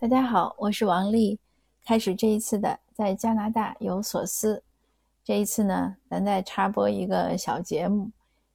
[0.00, 1.38] 大家好，我是王丽。
[1.84, 4.62] 开始这一次的在加拿大有所思。
[5.22, 8.10] 这一次呢，咱再插播一个小节目。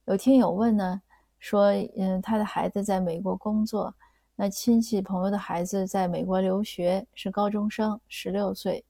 [0.06, 1.00] 有听友问呢，
[1.38, 3.94] 说，嗯，他的孩子在美国工作，
[4.34, 8.84] 那亲戚朋友的孩子在美国留学，是高中生，十六岁，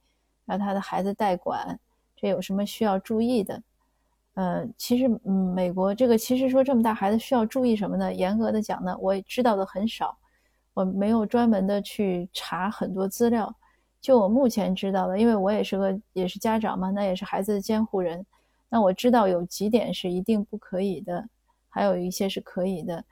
[0.46, 1.79] 让他的孩子代管，
[2.16, 3.62] 这有什么需要注意的？
[4.32, 8.14] 呃，其实，嗯，美国这个其实说这么大孩子需要注意什么呢？
[8.14, 10.16] 严格的讲呢，我知道的很少。
[10.77, 13.50] 我没有专门的去查很多资料，
[13.98, 18.23] 就我目前知道的，因为我也是个也是家长嘛，那也是孩子的监护人，
[18.69, 21.27] 那我知道有几点是一定不可以的，
[21.70, 23.02] 还有一些是可以的。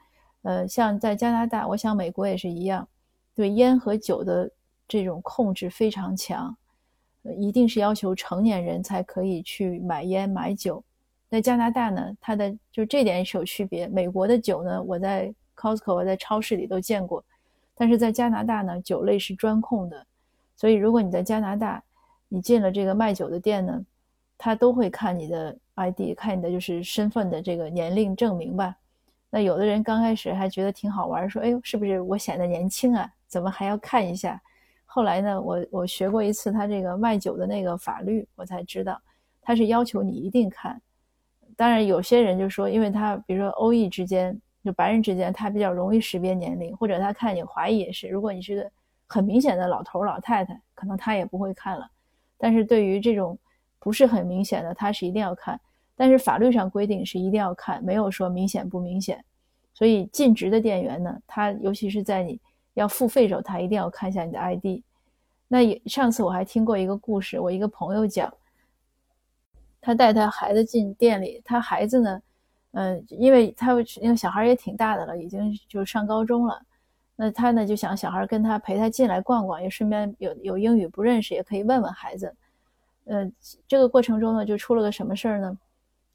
[0.42, 2.86] 呃，像在加拿大，我想美国也是一样，
[3.34, 4.50] 对烟和酒的
[4.86, 6.54] 这种控制非常强，
[7.38, 10.84] 一定是要求成年人才可以去买烟买酒。
[11.30, 13.88] 在加拿大呢，它的就这点是有区别。
[13.88, 17.24] 美国的酒呢，我在 Costco 我在超市里都见过。
[17.76, 20.06] 但是在加拿大呢，酒类是专控的，
[20.54, 21.82] 所以如果你在加拿大，
[22.28, 23.84] 你进了这个卖酒的店呢，
[24.38, 28.76] 他都会看你的 ID，看你的就是身份的这个年龄证明吧。
[29.28, 33.10] 那有的人刚开始还觉得挺好玩，说：“哎呦，是不是我显得年轻啊？
[33.26, 34.40] 怎么还要看一下？”
[34.86, 39.02] 后来呢，我我学过一次他这个卖酒的那个法律，我才知道
[39.42, 40.80] 他是要求你一定看。
[41.56, 44.40] 当然，有些人就说，因为他比如说欧裔之间。
[44.64, 48.08] 就白人之间，他比较容易识别年龄，或者他看你怀疑也是。
[48.08, 48.70] 如果你是个
[49.06, 51.86] 很明显的老头老太太，可能他也不会看了。
[52.38, 53.38] 但是对于这种
[53.78, 55.60] 不是很明显的，他是一定要看。
[55.94, 59.22] 但是法律上规定是一定要看，没有说明显不明显。
[59.74, 62.40] 所以尽职的店员呢，他尤其是在你
[62.72, 64.82] 要付费时候，他一定要看一下你的 ID。
[65.46, 68.32] 那也上次我还听过一个故事，我一个朋友讲，
[69.82, 72.22] 他带他孩子进店里，他孩子呢。
[72.76, 76.60] 嗯，因为他因为小孩也挺大的了，已经就上高中了。
[77.14, 82.34] 那他呢就想小孩跟他陪他进来逛逛，也顺便有有英语不认识也可以问问孩子。
[83.04, 83.32] 嗯，
[83.68, 85.56] 这个过程中呢就出了个什么事儿呢？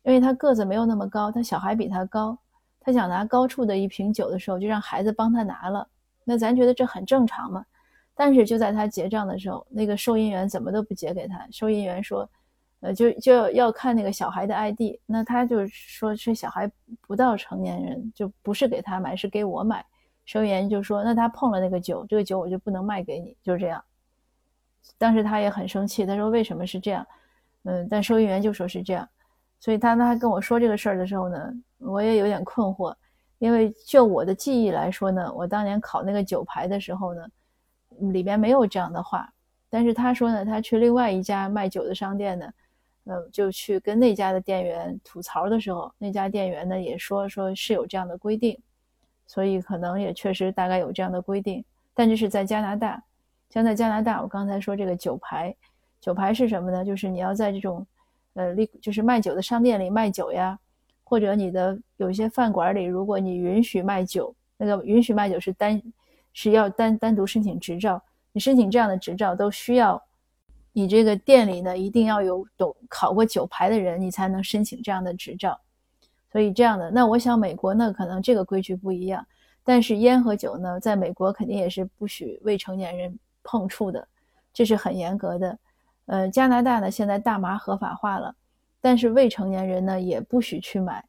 [0.03, 2.37] 因为他个子没有那么高，他小孩比他高，
[2.81, 5.87] 他想拿高处的一瓶酒的时候，就让孩子帮他拿了。
[6.25, 7.65] 那咱觉得这很正常嘛。
[8.13, 11.47] 但是就在他结账的时候，那个收银员怎么都不结给他。
[11.51, 12.29] 收银员说。
[12.81, 19.85] 呃，就就要看那个小孩的 ID，那他就说是小孩不到成年人，就不是给他买，是给我买。
[20.25, 23.83] 收银员就说，那他碰了那个酒，这个酒我就不能卖给你，就是这样。
[24.97, 27.05] 当时他也很生气，他说为什么是这样？
[27.63, 29.09] 嗯，但收银员就说是这样，
[29.59, 32.95] 所以他他跟我说这个事儿的时候呢，我也有点困惑，
[33.39, 37.27] 因为就我的记忆来说呢，我当年考那个酒牌的时候呢，
[38.13, 39.29] 里边没有这样的话，
[39.69, 42.49] 但是他说呢，他去另外一家卖酒的商店呢。
[43.11, 48.55] 嗯，就去跟那家的店员吐槽的时候，那家店员呢也说说是有这样的规定，
[49.25, 51.65] 所以可能也确实大概有这样的规定。
[51.95, 53.01] 但这是在加拿大，
[53.49, 55.55] 像在加拿大，我刚才说这个酒牌，
[55.99, 56.85] 酒牌是什么呢？
[56.85, 57.83] 就是你要在这种，
[58.35, 60.59] 呃，立就是卖酒的商店里卖酒呀，
[61.03, 65.81] 或者你的有些饭馆里，如果你允许卖酒，那个允许卖酒是单
[66.31, 67.99] 是要单单独申请执照，
[68.31, 69.99] 你申请这样的执照都需要。
[70.79, 75.59] 你这个店里呢，一定要有懂考过酒牌的人，你才能申请这样的执照。
[76.31, 79.25] 所以这样的，那我想美国呢，可能这个规矩不一样。
[79.61, 84.07] 但是烟和酒呢，在美国肯定也是不许未成年人碰触的，
[84.53, 85.59] 这是很严格的。
[86.05, 88.33] 呃，加拿大呢，现在大麻合法化了，
[88.79, 91.03] 但是未成年人呢也不许去买。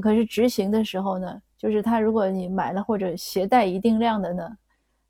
[0.00, 4.56] 可是执行的时候呢，就是他如果你买了或者携带一定量的呢，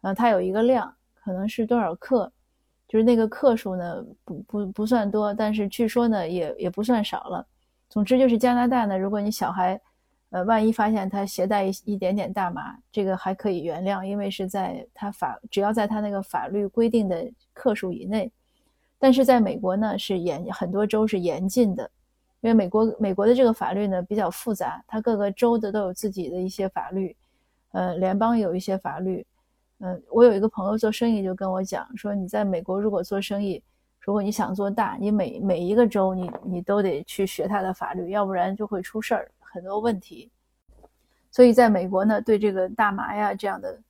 [0.01, 2.33] 呃，它有一个量，可能是多少克。
[2.93, 7.47] 就是那个克数呢，不不不算多，但是据说呢，也也不算少了。
[7.89, 9.81] 总之就是加拿大呢，如果你小孩，
[10.29, 18.31] 呃，万一发现他携带一点点大麻，这个还可以原谅，因为是在他法只要在他那个法律规定的克数以内。
[18.99, 21.91] 但是在美国呢，是严很多州是严禁的，
[22.43, 27.17] 因为美国美国的这个法律呢比较复杂，它各个州的都有自己的一些法律，
[27.71, 29.25] 呃，联邦有一些法律。
[29.85, 33.61] 嗯，我有一个朋友做生意，就跟我讲说，你在美国如果做生意，
[33.99, 40.31] 如果你想做大，你每每一个州你你都得去学他的法律，要不然就会出事儿，很多问题。
[41.33, 43.81] 所以在美国呢，对这个大麻呀这样的，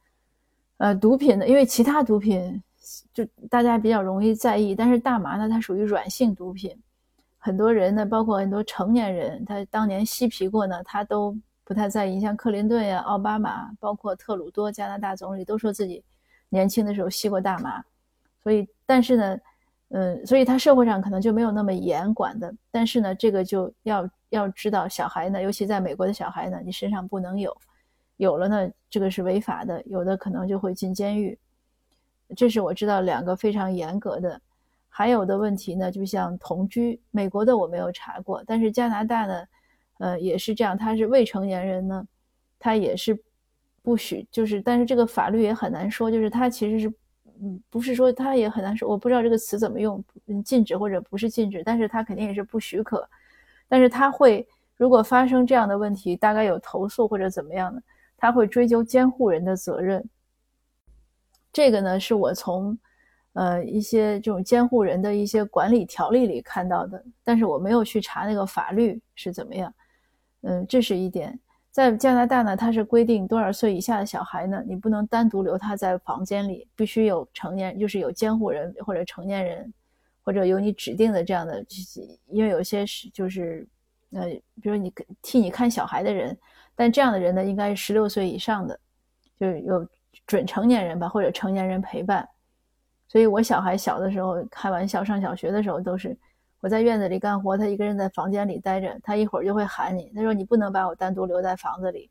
[0.79, 2.63] 呃，毒品呢，因为其他毒品
[3.13, 6.75] 就大家比较容易在意，但是大麻呢，它属于软性毒品，
[7.39, 11.37] 很多人呢，包括很多成年人，他当年吸皮过呢，他都。
[11.65, 16.03] 不太在意，像克林顿呀、奥巴马，包括特鲁多加拿大总理，都说自己
[16.49, 17.83] 年轻的时候吸过大麻。
[18.43, 19.39] 所以，但是呢，
[19.91, 22.53] 嗯，所以他社会上可能就没有那么严管的。
[22.71, 27.57] 但是呢，这个就要要知道，小孩呢，尤其在美国的小孩呢，你身上不能有，
[28.17, 31.39] 有了呢，这个是违法的，有的可能就会进监狱。
[32.37, 34.41] 这是我知道两个非常严格的。
[34.89, 39.45] 还有的问题呢，就像同居，美国的我没有查过，但是加拿大呢，
[40.03, 42.05] 呃，也是这样，他是未成年人呢，
[42.59, 43.17] 他也是
[43.83, 46.93] 不许，就是，但是这个法律也很难说，就是他其实是，
[47.41, 53.09] 嗯，不是说他也很难说，我不知道这个词怎么用，嗯，禁止或者不是禁止，但是他肯定也是不许可，
[53.69, 54.45] 但是他会，
[54.77, 57.81] 如果发生这样的问题，大概有投诉或者怎么样的，
[58.17, 60.05] 他会追究监护人的责任。
[61.53, 62.77] 这个呢，是我从。
[63.35, 69.73] 呃，一些这种监护人的一些管理条例里看到的，但是我没有去查那个法律是怎么样。
[70.43, 71.39] 嗯，这是一点。
[71.71, 79.73] 在加拿大呢，它是规定多少岁以下的小孩呢，你不能单独留他在房间里，必须有成年，就是有监护人或者成年人，
[80.23, 81.65] 或者有你指定的这样的，
[82.27, 83.67] 因为有些是就是，
[84.11, 84.29] 呃，
[84.61, 84.93] 比如你
[85.23, 86.37] 替你看小孩的人，
[86.75, 88.79] 但这样的人呢，应该是十六岁以上的，
[89.41, 89.89] 就是有
[90.27, 92.29] 准成年人吧，或者成年人陪伴。
[93.09, 96.17] 所以，我小孩小的时候开玩笑，上小学的时候都是
[96.63, 102.09] 我在院子里干活，他一个人在房间里待着，他一会儿就会喊你，他说你不能把我单独留在房子里，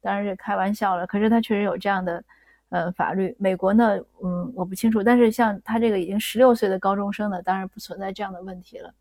[0.00, 1.04] 当然是开玩笑了。
[1.04, 2.24] 可是他确实有这样的
[2.68, 3.34] 呃法律。
[3.40, 8.94] 美国呢，嗯，我不清楚，但是像他这个已经十六岁的高中生呢，当然不存在这样的问题了。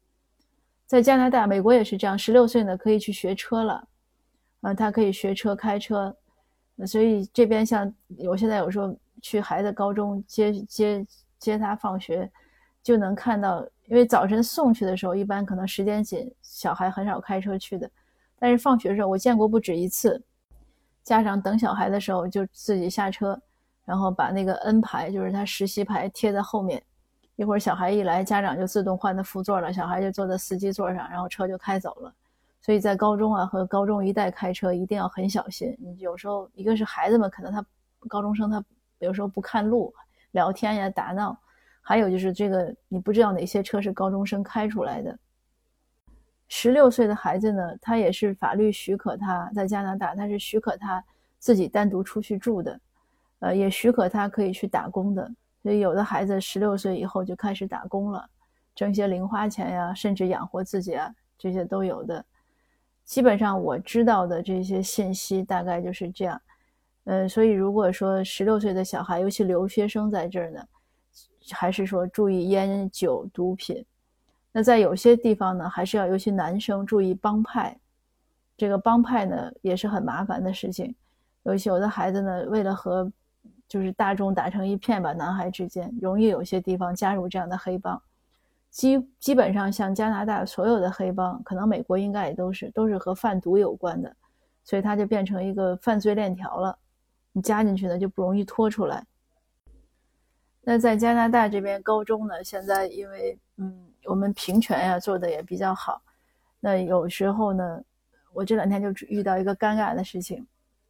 [0.87, 3.87] 在加拿大、美国也是这样，十六岁呢可以去学车了，
[4.61, 6.15] 啊，他可以学车开车，
[6.87, 7.93] 所以这边像
[8.25, 11.05] 我现在有时候去孩子高中接接。
[11.39, 12.27] 接他放学，
[12.81, 17.89] 就能看到，因为早晨送去的时候，一般可能时间紧，小孩很少开车去的。
[18.37, 20.21] 但是放学的时候，我见过不止一次，
[21.03, 23.39] 家长等小孩的时候就自己下车，
[23.85, 26.83] 然后把那个 N 牌，就是他实习牌贴在后面。
[27.37, 32.13] 一会儿小孩一来，家长就自动换的副座了，小孩就坐在司机座上，然后车就开走了。
[32.61, 35.77] 所以在高中啊和高中一带开车一定要很小心。
[35.99, 37.65] 有时候一个是孩子们可能他
[38.09, 38.61] 高中生他
[38.99, 39.93] 有时候不看路。
[40.31, 41.35] 聊天呀，打闹，
[41.87, 45.17] 还有就是这个，你不知道哪些车是高中生开出来的。
[46.49, 51.01] 十六岁的孩子呢，他也是法律许可他在加拿大，他是许可他
[51.39, 52.79] 自己单独出去住的，
[53.39, 55.31] 呃，也许可他可以去打工的。
[55.63, 58.29] 所以有的孩子十六岁以后就开始打工了，
[58.75, 62.25] 挣些零花钱呀，甚至养活自己啊，这些都有的。
[63.05, 66.41] 基本上我知道的这些信息大概就是这样。
[67.05, 70.61] 嗯，所以如果说十六岁的小孩，尤其留学生在这儿呢，
[71.51, 73.85] 还是说注意烟酒毒品。
[74.51, 77.77] 那在有些地方呢，还是要尤其男生注意帮派。
[78.55, 80.95] 这个帮派呢，也是很麻烦的事情。
[81.43, 83.11] 尤其有的孩子呢，为了和
[83.67, 88.01] 就是大众打成一片吧，男孩之间容易有些地方加入这样的黑帮。
[88.69, 94.15] 基基本上像加拿大所有的黑帮，可能美国应该也都是都是和贩毒有关的，
[94.63, 96.77] 所以它就变成一个犯罪链条了。
[97.31, 99.05] 你加进去呢就不容易拖出来。
[100.69, 106.01] 那在加拿大这边高中呢，现在因为嗯我们平权呀做的也比较好，
[106.59, 107.81] 那有时候呢，
[108.33, 110.45] 我这两天就遇到一个尴尬的事情，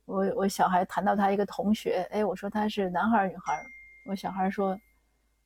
[0.05, 3.63] 我我小孩谈到他一个同学，哎，我说他是男孩女孩，
[4.07, 4.75] 我小孩说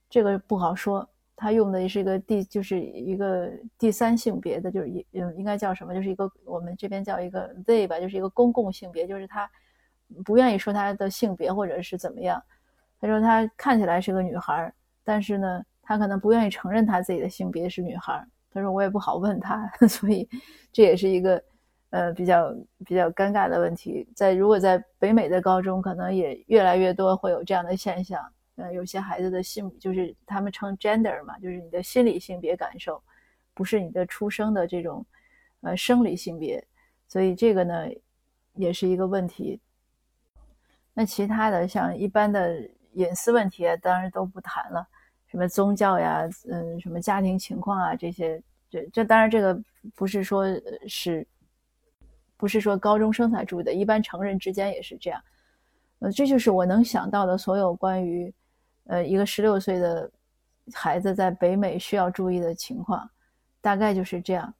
[0.09, 1.05] 这个不好说，
[1.35, 5.05] 他用的是一个第就是一个第三性别的，就是应
[5.39, 9.51] 应该叫什么，就是一个我们这边叫一个 they 吧，就是一个公共性别，就是他。
[10.25, 12.41] 不愿意说他的性别或者是怎么样，
[13.01, 14.71] 他说她看起来是个女孩，
[15.03, 18.25] 但是呢，她可能不愿意承认她自己的性别是女孩。
[18.53, 20.27] 他说我也不好问她， 所以
[20.71, 21.43] 这也是一个
[21.89, 22.53] 呃比较
[22.85, 24.07] 比较尴尬的问题。
[24.15, 28.21] 在如果在北美的高中，可能也越来越多会有这样的现象。
[28.57, 33.01] 呃，有些孩子的性就是他们称 gender 嘛，就是你的心理性别感受，
[33.53, 35.03] 不是你的出生的这种
[35.61, 36.63] 呃生理性别，
[37.07, 37.87] 所以这个呢
[38.53, 39.59] 也是一个问题。
[40.93, 44.87] 那其他的像一般的隐私问题，当然都不谈了，
[45.27, 49.59] 什么宗教呀，嗯，什么家庭情况啊，这些，这这当然这个
[49.95, 50.45] 不是说
[50.87, 51.25] 是，
[52.37, 55.21] 不是说高中生才注意的，一般成人之间也是这样。
[55.99, 58.33] 呃，这就是我能想到的所有关于，
[58.85, 60.11] 呃，一个十六岁的
[60.73, 63.09] 孩子在北美需要注意的情况，
[63.61, 64.53] 大概就是这样。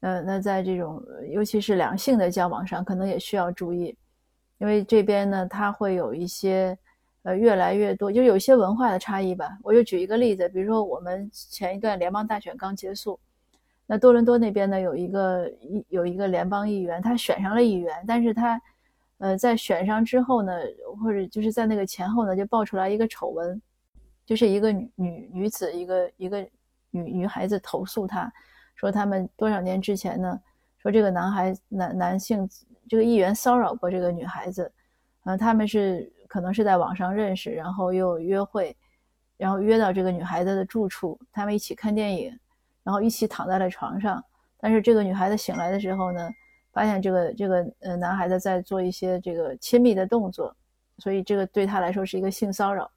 [0.00, 3.96] 呃，那在这种尤其是两性的交往上，可能也需要注意。
[4.58, 6.78] 因为这边呢，他会有一些，
[7.24, 9.58] 呃，越来越多，就有一些文化的差异吧。
[9.62, 13.18] 我就举一个例子，比如说我们前一段联邦大选刚结束，
[13.86, 18.60] 那多伦多那边呢有一个一有一个联邦议员，他选上了议员，但是他，
[19.18, 20.52] 呃，在选上之后呢，
[21.02, 23.60] 或者就是在那个前后呢，就爆出来一个丑闻，
[24.24, 26.40] 就是一个女女女子，一个一个
[26.90, 28.32] 女女孩子投诉他，
[28.74, 30.40] 说他们多少年之前呢，
[30.78, 32.48] 说这个男孩男男性。
[32.86, 34.70] 这个议员骚扰过这个女孩子，
[35.24, 38.76] 呃，他们是可能是在网上认识，然后又约会，
[39.36, 42.36] 然后约到这个女孩子的住处，他们一起看电影，
[42.82, 44.20] 然后一起躺在了床上。
[44.58, 46.28] 但是这个女孩子醒来的时候呢，
[46.72, 50.52] 发现这个这个呃男孩子在做一些这个亲密的动作，
[50.98, 52.90] 所以这个对他来说是一个性骚扰。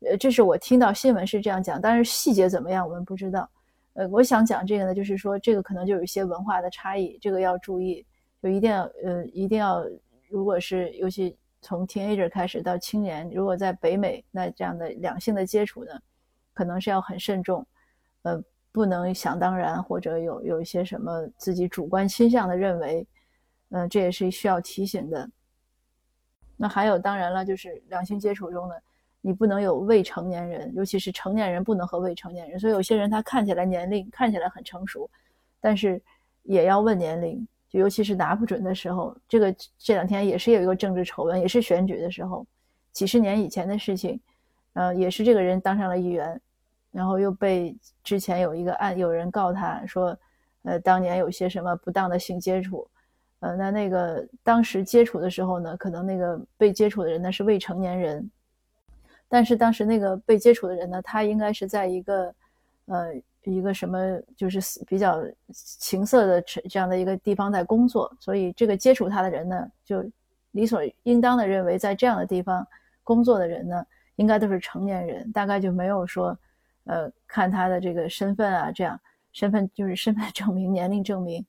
[0.00, 3.48] 呃，这是我听到新闻是这样讲，但是细节怎么样我们不知道。
[3.92, 8.04] 呃，我想讲这个呢，就是说这个可能就有一些文化的差异，这个要注意，
[8.42, 9.84] 就一定要呃一定要，
[10.28, 15.92] 如果是尤其从 teenager 开始到青年，如果在北美，那这样的两性的接触呢，
[16.52, 17.66] 可能是要很慎重，
[18.22, 23.06] 呃，不能想当然或者有有一些什么自己主观倾向的认为，
[23.70, 25.30] 嗯，这也是需要提醒的。
[26.56, 28.74] 那还有当然了，就是两性接触中呢。
[29.22, 32.58] 你不能有未成年人，尤其是成年人不能和未成年人。
[32.58, 35.10] 所以有些人他看起来年龄看起来很成熟，
[35.60, 36.02] 但是
[36.42, 39.16] 也要问年龄，就尤其是拿不准的时候。
[39.28, 42.44] 这个这两天也是有一个政治丑闻，也是选举的时候，
[42.92, 44.20] 几十年以前的事情，
[44.74, 46.38] 呃，也是这个人当上了议员，
[46.90, 50.18] 然后又被之前有一个案，有人告他说，
[50.64, 52.86] 呃，当年有些什么不当的性接触，
[53.38, 58.30] 呃，那那个当时接触的时候呢，可能那个被接触的人呢是未成年人。
[59.32, 62.34] 但是当时那个被接触的人呢，他应该是在一个，
[62.86, 63.98] 呃，一个什么
[64.36, 70.04] 就是比较情色的这样的一个地方在工作，所以这个接触他的人呢，就
[70.50, 72.66] 理所应当的认为，在这样的地方
[73.02, 76.36] 工作的人呢，应该都是成年人，大概就没有说，
[76.84, 79.00] 呃，看他的这个身份啊，这样
[79.32, 81.44] 身份就是身份证明、年龄证明，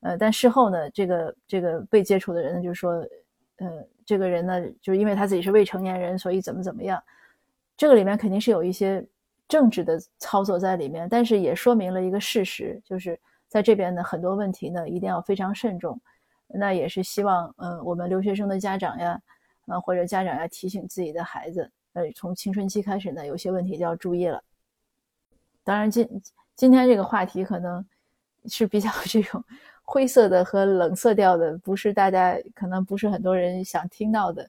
[0.00, 2.92] 呃，但事后呢，这个这个被接触的人呢，就说，
[3.56, 7.02] 呃，这个人呢，就是因为他自己是未成年人，所以怎么怎么样。
[7.76, 9.04] 这个里面肯定是有一些
[9.48, 13.18] 政治的操作在里面，但是也说明了一个事实，就是
[13.48, 16.00] 在这边的很多问题呢，一定要非常慎重。
[16.54, 19.18] 那也是希望，嗯，我们留学生的家长呀，
[19.66, 24.42] 呃，或者家长要提醒自己的孩子，呃，从青春期开始呢，有些问题就要注意了。
[25.64, 26.06] 当然，今
[26.54, 27.84] 今天这个话题可能
[28.46, 29.42] 是比较 这种
[29.82, 34.48] 灰色的和冷色调的，不是大家可能不是很多人想听到的。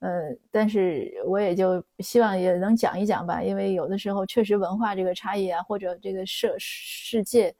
[0.00, 7.52] 呃，但是我也就希望也能讲一讲吧，因为有的时候确实文化这个差异啊，或者这个世世界，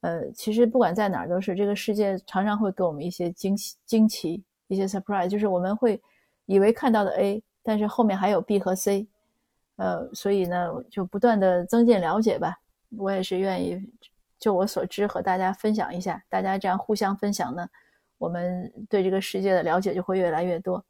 [0.00, 6.00] 呃，其实不管在哪儿都是这个世界常常会给我们一些惊喜、惊奇，一些 surprise，就是我们会
[6.46, 9.06] 以为看到的 A，但是后面还有 B 和 C，
[9.76, 12.58] 呃，所以呢，就不断的增进了解吧。
[12.96, 13.78] 我也是愿意
[14.38, 17.68] 就我所知和大家分享一下，大家这样互相分享呢，
[18.16, 20.82] 我们对这个世界的了解就会越来越多。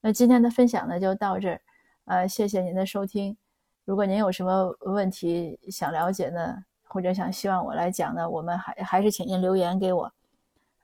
[0.00, 1.60] 那今天的分享呢就到这儿，
[2.04, 3.36] 呃，谢谢您的收听。
[3.84, 10.12] 如果您有什么问题想了解呢，或者想希望我来讲呢，我们还还是请您留言给我。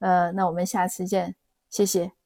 [0.01, 1.35] 呃，那我们下次见，
[1.71, 2.24] 谢谢。